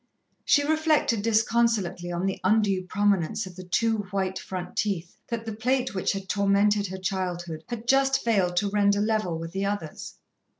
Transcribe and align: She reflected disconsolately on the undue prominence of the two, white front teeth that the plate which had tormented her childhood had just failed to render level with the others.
She 0.45 0.63
reflected 0.63 1.21
disconsolately 1.21 2.11
on 2.11 2.25
the 2.25 2.39
undue 2.43 2.81
prominence 2.87 3.45
of 3.45 3.55
the 3.55 3.63
two, 3.63 3.99
white 4.09 4.39
front 4.39 4.75
teeth 4.75 5.15
that 5.27 5.45
the 5.45 5.53
plate 5.53 5.93
which 5.93 6.13
had 6.13 6.27
tormented 6.27 6.87
her 6.87 6.97
childhood 6.97 7.63
had 7.69 7.87
just 7.87 8.23
failed 8.23 8.57
to 8.57 8.71
render 8.71 8.99
level 8.99 9.37
with 9.37 9.51
the 9.51 9.65
others. 9.67 10.15